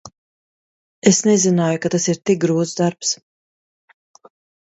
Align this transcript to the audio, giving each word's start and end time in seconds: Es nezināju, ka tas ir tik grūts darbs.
Es 1.11 1.17
nezināju, 1.27 1.81
ka 1.83 1.91
tas 1.95 2.09
ir 2.13 2.19
tik 2.29 2.41
grūts 2.45 2.73
darbs. 2.81 3.13